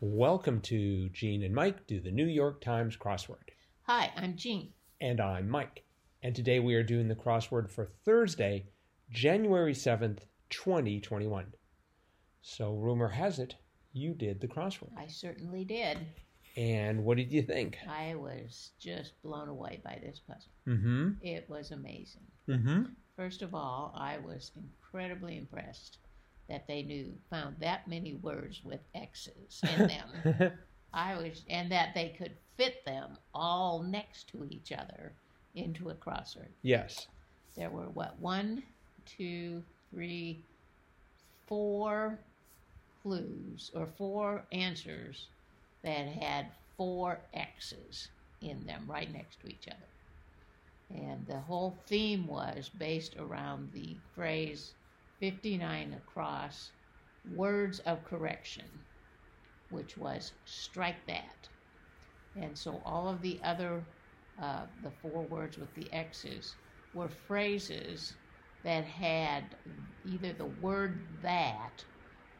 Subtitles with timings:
[0.00, 3.48] Welcome to Gene and Mike do the New York Times crossword.
[3.84, 4.74] Hi, I'm Jean.
[5.00, 5.84] And I'm Mike.
[6.22, 8.66] And today we are doing the crossword for Thursday,
[9.08, 10.18] January 7th,
[10.50, 11.46] 2021.
[12.42, 13.54] So, rumor has it,
[13.94, 14.90] you did the crossword.
[14.98, 15.96] I certainly did.
[16.58, 17.78] And what did you think?
[17.88, 20.52] I was just blown away by this puzzle.
[20.68, 21.10] Mm hmm.
[21.22, 22.26] It was amazing.
[22.46, 22.82] Mm hmm.
[23.16, 25.96] First of all, I was incredibly impressed
[26.48, 29.88] that they knew found that many words with X's in
[30.36, 30.52] them.
[30.92, 35.12] I was and that they could fit them all next to each other
[35.54, 36.48] into a crossword.
[36.62, 37.08] yes.
[37.56, 38.62] There were what one,
[39.06, 40.44] two, three,
[41.46, 42.18] four
[43.02, 45.28] clues or four answers
[45.82, 48.08] that had four X's
[48.42, 51.02] in them right next to each other.
[51.02, 54.74] And the whole theme was based around the phrase
[55.20, 56.72] 59 across
[57.24, 58.84] words of correction,
[59.68, 61.48] which was strike that.
[62.36, 63.84] And so all of the other,
[64.40, 66.56] uh, the four words with the X's,
[66.92, 68.16] were phrases
[68.64, 69.56] that had
[70.04, 71.84] either the word that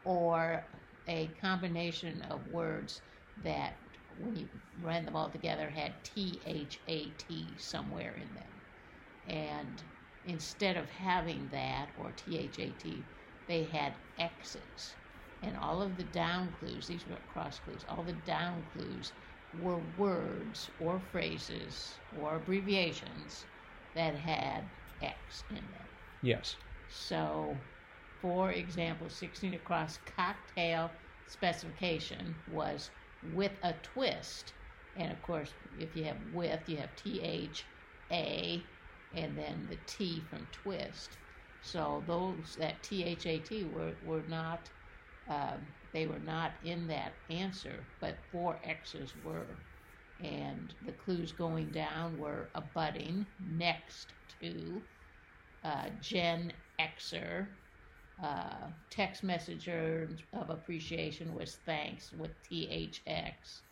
[0.03, 0.65] or
[1.07, 3.01] a combination of words
[3.43, 3.79] that,
[4.17, 4.49] when you
[4.79, 8.61] ran them all together, had T H A T somewhere in them.
[9.27, 9.83] And
[10.27, 13.09] instead of having that or T H A T,
[13.47, 14.97] they had X's.
[15.41, 19.13] And all of the down clues, these were cross clues, all the down clues
[19.53, 23.47] were words or phrases or abbreviations
[23.95, 24.69] that had
[25.01, 25.87] X in them.
[26.21, 26.57] Yes.
[26.87, 27.61] So,
[28.21, 30.91] for example, 16 across cocktail
[31.27, 34.53] specification was with a twist.
[34.95, 37.67] And of course, if you have with, you have T H
[38.11, 38.69] A
[39.13, 41.17] and then the T from twist.
[41.61, 44.69] So those that T H A T were, were not
[45.27, 49.59] um, they were not in that answer, but four X's were.
[50.19, 54.85] And the clues going down were abutting, next to,
[55.63, 57.49] uh, Gen Xer,
[58.23, 63.63] uh, text messenger of appreciation was thanks with THX,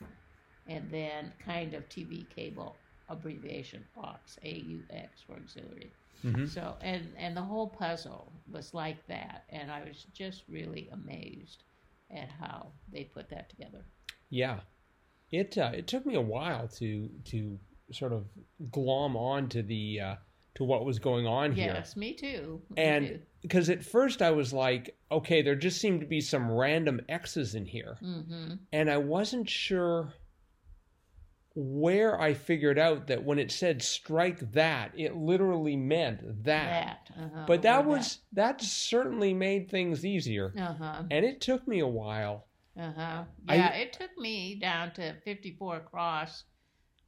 [0.68, 5.92] and then kind of TV cable abbreviation AUX, AUX for auxiliary.
[6.26, 6.46] Mm-hmm.
[6.46, 11.64] So and and the whole puzzle was like that, and I was just really amazed
[12.12, 13.84] at how they put that together.
[14.30, 14.60] Yeah.
[15.32, 17.60] It uh, it took me a while to to
[17.92, 18.26] sort of
[18.72, 20.16] glom on to the uh,
[20.56, 21.74] to what was going on here.
[21.76, 22.62] Yes, me too.
[22.70, 26.50] Me And because at first I was like, okay, there just seemed to be some
[26.50, 27.98] random X's in here.
[28.02, 28.60] Mhm.
[28.72, 30.14] And I wasn't sure
[31.56, 37.08] where I figured out that when it said strike that, it literally meant that.
[37.08, 37.10] that.
[37.18, 37.46] Uh-huh.
[37.48, 40.54] But that was, that certainly made things easier.
[40.60, 41.04] Uh-huh.
[41.10, 42.46] And it took me a while.
[42.78, 43.24] Uh-huh.
[43.48, 46.44] I- Yeah, it took me down to 54 across.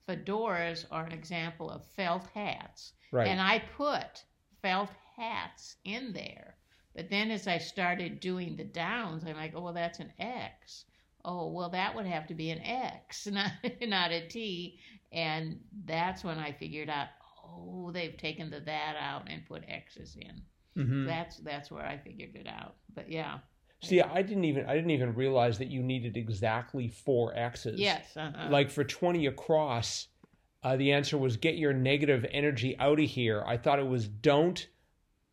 [0.08, 2.94] Fedoras are an example of felt hats.
[3.12, 3.28] Right.
[3.28, 4.24] And I put
[4.62, 6.56] felt hats in there.
[6.96, 10.86] But then as I started doing the downs, I'm like, oh, well, that's an X.
[11.30, 13.52] Oh, well, that would have to be an X, not,
[13.82, 14.80] not a T.
[15.12, 17.08] And that's when I figured out,
[17.46, 20.42] oh, they've taken the that out and put X's in.
[20.82, 21.06] Mhm.
[21.06, 22.76] That's that's where I figured it out.
[22.94, 23.40] But yeah.
[23.84, 27.80] See, I didn't even I didn't even realize that you needed exactly four X's.
[27.80, 28.16] Yes.
[28.16, 28.50] Uh-huh.
[28.50, 30.08] Like for 20 across,
[30.64, 33.44] uh, the answer was get your negative energy out of here.
[33.46, 34.68] I thought it was don't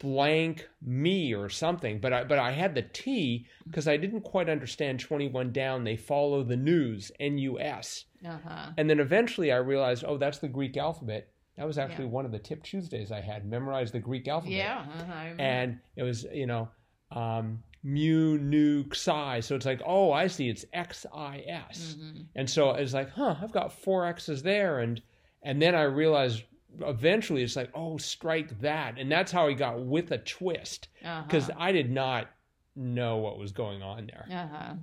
[0.05, 4.49] blank me or something, but I but I had the T because I didn't quite
[4.51, 5.83] understand 21 down.
[5.85, 8.71] They follow the news N U S, uh-huh.
[8.77, 11.29] and then eventually I realized, oh, that's the Greek alphabet.
[11.57, 12.11] That was actually Yeah.
[12.19, 13.47] one of the tip Tuesdays I had.
[13.47, 14.85] Memorize the Greek alphabet Yeah.
[15.01, 15.35] Uh-huh.
[15.39, 16.69] And it was you know
[17.11, 22.27] um, mu nu xi so it's like oh i see it's x i s Mhm.
[22.35, 25.03] and so it's like huh i've got four x's there and
[25.43, 26.43] and then i realized
[26.81, 30.89] eventually it's like oh strike that and that's how he got with a twist
[31.27, 31.59] because Uh-huh.
[31.61, 32.29] i did not
[32.77, 34.75] know what was going on there Uh-huh.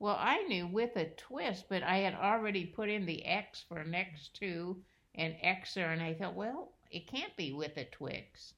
[0.00, 3.84] Well, I knew with a twist, but I had already put in the X for
[3.84, 4.76] next to
[5.14, 8.54] and Xer, and I thought, well, it can't be with a twix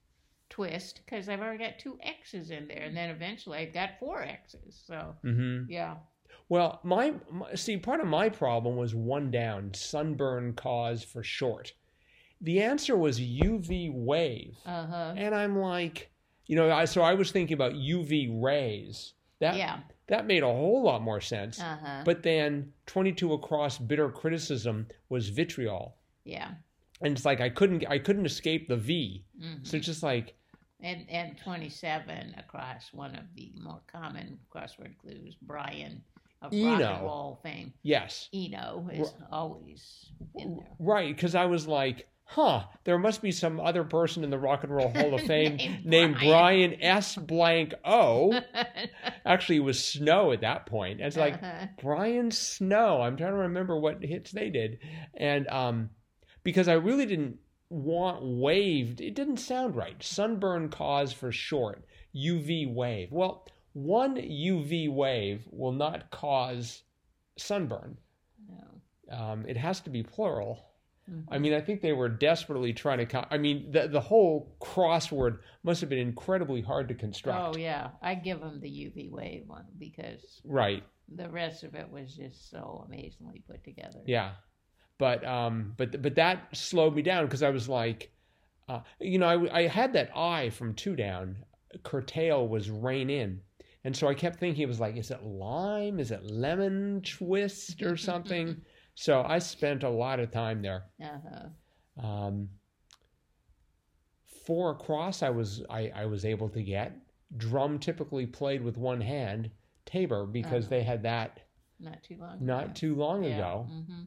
[0.50, 4.22] twist because I've already got two X's in there, and then eventually I've got four
[4.22, 4.82] X's.
[4.86, 5.96] So hmm yeah,
[6.48, 11.72] well my, my see part of my problem was one down sunburn cause for short
[12.40, 16.10] the answer was uv wave uh huh, And I'm like,
[16.46, 19.14] you know, I so I was thinking about UV rays.
[19.40, 21.60] That yeah, that made a whole lot more sense.
[21.60, 25.96] uh huh, But then 22 across bitter criticism was vitriol.
[26.24, 26.52] yeah,
[27.02, 29.24] And it's like I couldn't I couldn't escape the V.
[29.40, 30.34] hmm So it's just like
[30.82, 36.02] and and twenty seven across one of the more common crossword clues, Brian
[36.42, 36.92] of rock Eno.
[36.94, 37.72] and roll fame.
[37.82, 38.28] Yes.
[38.34, 40.68] Eno has always in there.
[40.78, 44.62] Right, because I was like, huh, there must be some other person in the Rock
[44.64, 46.28] and Roll Hall of Fame Named named Brian.
[46.70, 47.14] Brian S.
[47.16, 48.38] Blank O.
[49.24, 51.00] Actually, it was Snow at that point.
[51.00, 51.66] It's like, Uh-huh.
[51.80, 53.00] Brian Snow.
[53.00, 54.78] I'm trying to remember what hits they did.
[55.14, 55.90] And um,
[56.42, 57.38] because I really didn't
[57.70, 60.00] want waved, it didn't sound right.
[60.02, 61.84] Sunburn cause for short,
[62.14, 63.08] UV wave.
[63.12, 66.82] Well, one UV wave will not cause
[67.38, 67.98] sunburn.
[68.48, 69.16] no.
[69.16, 70.64] Um, it has to be plural.
[71.10, 71.24] Mhm.
[71.30, 73.06] I mean, I think they were desperately trying to.
[73.06, 77.56] Co- I mean, the the whole crossword must have been incredibly hard to construct.
[77.56, 80.82] Oh yeah, I give them the UV wave one because Right.
[81.14, 84.00] the rest of it was just so amazingly put together.
[84.06, 84.32] Yeah.
[84.98, 88.10] But um, but but that slowed me down because I was like,
[88.68, 91.44] uh, you know, I, I had that eye from two down.
[91.84, 93.42] Curtail was rein in,
[93.84, 96.00] and so I kept thinking it was like, is it lime?
[96.00, 98.62] Is it lemon twist or something?
[98.96, 100.82] So I spent a lot of time there.
[101.00, 102.04] Uh-huh.
[102.04, 102.48] Um,
[104.44, 106.92] four across, I was I, I was able to get.
[107.36, 109.50] Drum typically played with one hand.
[109.84, 110.70] Tabor because Uh-huh.
[110.70, 111.40] they had that
[111.78, 112.38] Not too long.
[112.44, 112.72] not ago.
[112.74, 113.36] too long Yeah.
[113.36, 114.02] ago, hmm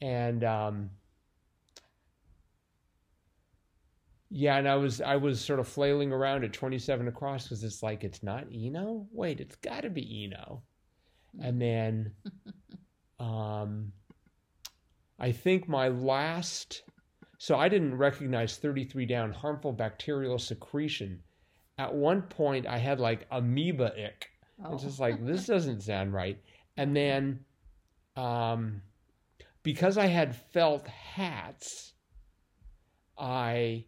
[0.00, 0.90] and um,
[4.30, 7.62] yeah, and I was I was sort of flailing around at twenty seven across because
[7.64, 9.06] it's like it's not Eno.
[9.12, 10.62] Wait, it's got to be Eno,
[11.40, 12.12] and then
[13.20, 13.92] um,
[15.22, 16.82] I think my last.
[17.38, 21.22] So I didn't recognize 33 down harmful bacterial secretion.
[21.78, 24.28] At one point, I had like amoeba ick.
[24.64, 24.74] Oh.
[24.74, 26.38] It's just like this doesn't sound right.
[26.76, 27.40] And then,
[28.16, 28.82] um,
[29.62, 31.92] because I had felt hats,
[33.16, 33.86] I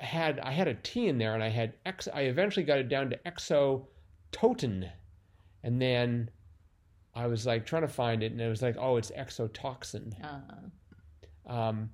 [0.00, 2.08] had I had a T in there, and I had X.
[2.12, 4.90] I eventually got it down to exototin,
[5.62, 6.30] and then
[7.14, 10.12] I was like trying to find it, and it was like, oh, it's exotoxin.
[10.22, 11.52] uh-huh.
[11.52, 11.90] Um,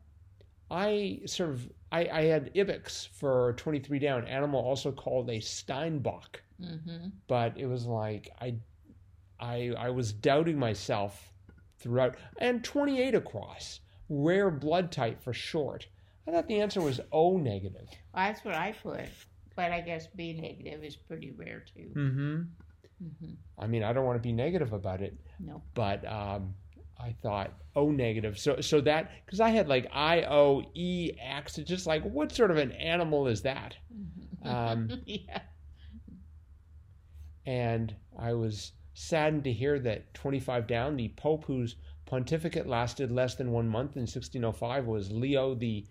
[0.71, 6.41] I sort of I, I had Ibex for 23 down, animal also called a Steinbock
[6.59, 8.55] hmm but it was like I,
[9.39, 11.33] I, I was doubting myself
[11.79, 12.17] throughout.
[12.39, 15.87] And 28 across, rare blood type for short.
[16.27, 17.89] I thought the answer was O negative.
[18.15, 19.05] That's what I put,
[19.55, 21.91] but I guess B negative is pretty rare too.
[21.95, 22.43] Mm-hmm.
[23.01, 25.63] Hmm I mean, I don't want to be negative about it, No.
[25.75, 26.55] but um,
[27.01, 28.39] I thought O negative.
[28.39, 31.57] So, so that because I had like I O E X.
[31.59, 33.77] It's just like what sort of an animal is that?
[34.45, 34.47] Mhm.
[34.47, 35.41] Um, yeah.
[37.47, 41.77] and I was saddened to hear that 25 down, the Pope whose
[42.07, 45.87] pontificate lasted less than one month in 1605 was Leo the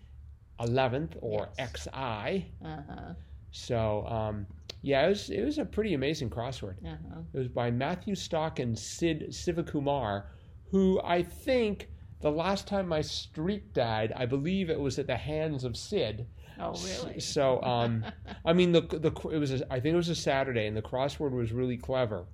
[0.60, 1.84] 11th, or Yes.
[1.84, 2.46] XI.
[2.64, 3.12] Uh-huh.
[3.50, 4.46] So, um,
[4.82, 6.76] yeah, it was, it was a pretty amazing crossword.
[6.84, 7.20] Uh-huh.
[7.32, 10.24] It was by Matthew Stock and Sid Sivakumar,
[10.70, 11.88] who I think
[12.20, 16.26] the last time my streak died, I believe it was at the hands of Sid.
[16.58, 17.20] Oh, really?
[17.20, 18.04] So, um,
[18.44, 20.82] I mean, the the it was a, I think it was a Saturday, and the
[20.82, 22.24] crossword was really clever,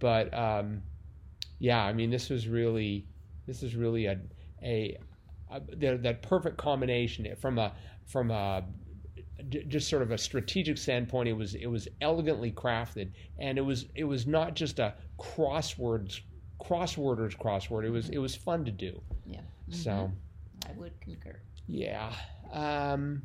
[0.00, 0.82] but um,
[1.60, 3.06] yeah, I mean, this was really
[3.46, 4.18] this is really a
[4.62, 4.98] a,
[5.50, 7.72] a that, that perfect combination from a
[8.06, 8.64] from a
[9.48, 11.28] j- just sort of a strategic standpoint.
[11.28, 16.20] It was it was elegantly crafted, and it was it was not just a crosswords
[16.60, 17.84] crossworders crossword.
[17.86, 19.00] It was it was fun to do.
[19.26, 19.40] yeah.
[19.70, 19.90] So.
[19.90, 20.12] Mhm.
[20.68, 21.40] I would concur.
[21.66, 22.12] Yeah.
[22.52, 23.22] Um,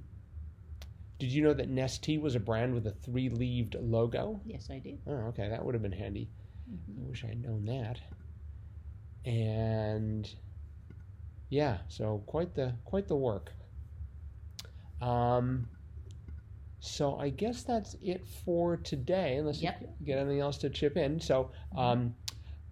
[1.19, 4.39] did you know that Nestea was a brand with a three-leaved logo?
[4.45, 4.99] Yes, I did.
[5.07, 6.29] Oh, okay, that would have been handy.
[6.69, 6.99] Mhm.
[7.03, 7.99] I wish I'd known that.
[9.25, 10.29] And
[11.49, 13.51] yeah, so quite the quite the work.
[15.01, 15.67] Um,
[16.85, 19.81] so I guess that's it for today, unless Yep.
[19.99, 21.19] you get anything else to chip in.
[21.19, 22.15] So, um,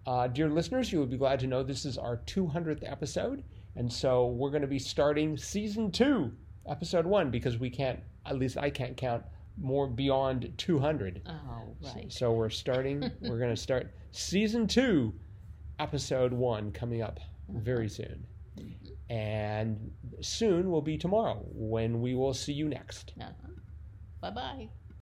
[0.05, 3.43] uh, dear listeners, you would be glad to know this is our 200th episode,
[3.75, 6.31] and so we're going to be starting season two,
[6.67, 9.23] episode one, because we can't, at least I can't count
[9.57, 11.21] more beyond 200.
[11.27, 12.11] Oh, right.
[12.11, 15.13] So we're starting, we're going to start season two,
[15.79, 18.25] episode one coming up very soon.
[19.09, 19.91] And
[20.21, 23.13] soon will be tomorrow when we will see you next.
[23.19, 23.49] Uh-huh.
[24.23, 24.69] Bye-bye.